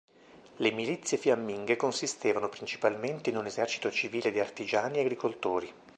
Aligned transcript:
Le 0.55 0.71
milizie 0.71 1.19
fiamminghe 1.19 1.75
consistevano 1.75 2.49
principalmente 2.49 3.29
in 3.29 3.37
un 3.37 3.45
esercito 3.45 3.91
civile 3.91 4.31
di 4.31 4.39
artigiani 4.39 4.97
e 4.97 5.01
agricoltori. 5.01 5.71